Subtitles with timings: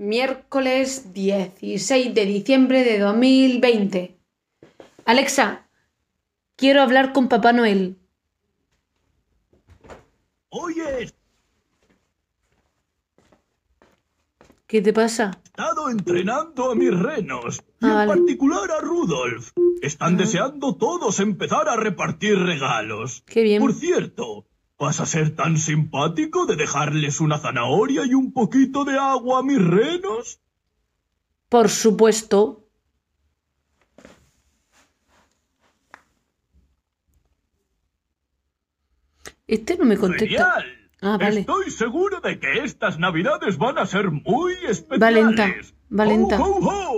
[0.00, 4.16] miércoles 16 de diciembre de 2020.
[5.04, 5.66] Alexa,
[6.56, 7.96] quiero hablar con Papá Noel.
[10.48, 11.12] Oye,
[14.66, 15.32] ¿Qué te pasa?
[15.44, 18.08] he estado entrenando a mis renos y Ah, en vale.
[18.20, 19.50] particular a Rudolf.
[19.82, 23.22] Están deseando todos empezar a repartir regalos.
[23.26, 23.60] Qué bien.
[23.60, 24.46] Por cierto,
[24.80, 29.42] ¿vas a ser tan simpático de dejarles una zanahoria y un poquito de agua a
[29.42, 30.40] mis renos?
[31.50, 32.66] Por supuesto.
[39.46, 40.26] Este no me contesta.
[40.26, 40.64] Genial.
[41.02, 41.40] Ah, vale.
[41.40, 45.02] Estoy seguro de que estas navidades van a ser muy especiales.
[45.02, 45.54] Va lenta,
[45.98, 46.40] va lenta.
[46.40, 46.89] ¡Ho, ho, ho!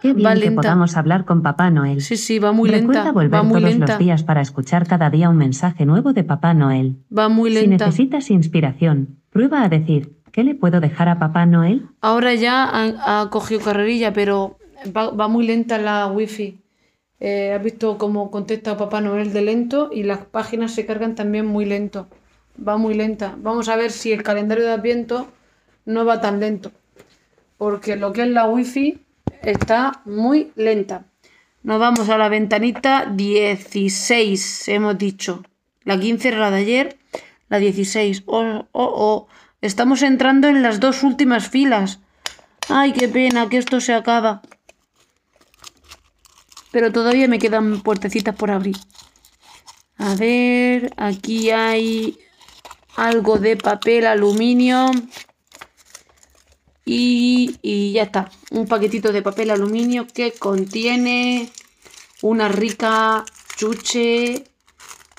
[0.00, 0.62] Qué bien Va que lenta.
[0.62, 2.00] podamos hablar con Papá Noel.
[2.00, 3.12] Sí, sí, va muy Recuerda lenta.
[3.12, 3.86] volver Va muy todos lenta.
[3.92, 6.96] los días para escuchar cada día un mensaje nuevo de Papá Noel.
[7.16, 7.86] Va muy Si lenta.
[7.86, 11.86] necesitas inspiración, prueba a decir, ¿qué le puedo dejar a Papá Noel?
[12.00, 14.58] Ahora ya ha, ha cogido carrerilla, pero
[14.96, 16.58] va, va muy lenta la wifi.
[17.18, 21.46] Eh, has visto cómo contesta Papá Noel de lento y las páginas se cargan también
[21.46, 22.06] muy lento.
[22.66, 23.34] Va muy lenta.
[23.42, 25.26] Vamos a ver si el calendario de Adviento
[25.86, 26.72] no va tan lento.
[27.56, 28.98] Porque lo que es la wifi
[29.42, 31.04] está muy lenta.
[31.62, 35.42] Nos vamos a la ventanita 16, hemos dicho.
[35.84, 36.98] La 15 era la de ayer,
[37.48, 38.22] la 16.
[38.26, 39.28] Oh, oh, oh.
[39.60, 41.98] Estamos entrando en las dos últimas filas.
[42.68, 44.42] Ay, qué pena que esto se acaba.
[46.70, 48.76] Pero todavía me quedan puertecitas por abrir.
[49.98, 52.18] A ver, aquí hay
[52.96, 54.90] algo de papel aluminio.
[56.84, 57.25] Y,
[57.62, 58.30] y ya está.
[58.50, 61.50] Un paquetito de papel aluminio que contiene
[62.22, 63.24] una rica
[63.56, 64.44] chuche.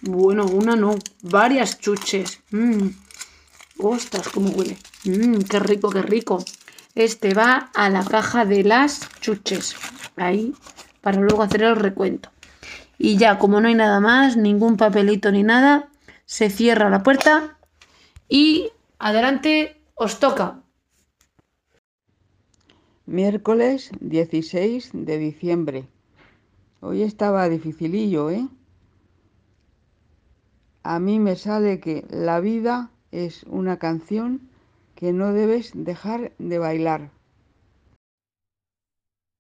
[0.01, 2.39] Bueno, una no, varias chuches.
[2.51, 2.87] Mm.
[3.79, 4.77] Ostras, cómo huele.
[5.05, 6.43] Mm, qué rico, qué rico.
[6.95, 9.75] Este va a la caja de las chuches.
[10.15, 10.53] Ahí,
[11.01, 12.29] para luego hacer el recuento.
[12.97, 15.89] Y ya, como no hay nada más, ningún papelito ni nada,
[16.25, 17.57] se cierra la puerta
[18.27, 20.61] y adelante os toca.
[23.07, 25.87] Miércoles 16 de diciembre.
[26.81, 28.49] Hoy estaba dificilillo, ¿eh?
[30.83, 34.49] A mí me sale que la vida es una canción
[34.93, 37.11] que no debes dejar de bailar.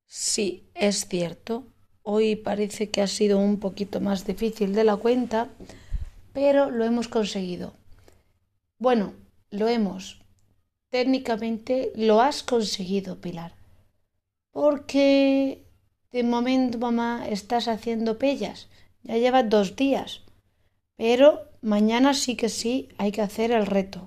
[0.05, 1.65] Sí, es cierto.
[2.03, 5.49] Hoy parece que ha sido un poquito más difícil de la cuenta,
[6.31, 7.73] pero lo hemos conseguido.
[8.79, 9.11] Bueno,
[9.51, 10.21] lo hemos.
[10.89, 13.56] Técnicamente lo has conseguido, Pilar.
[14.59, 15.05] Porque
[16.15, 18.57] de momento, mamá, estás haciendo pellas.
[19.07, 20.09] Ya llevas dos días.
[21.01, 21.27] Pero
[21.73, 23.99] mañana sí que sí hay que hacer el reto.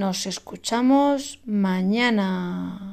[0.00, 2.91] Nos escuchamos mañana.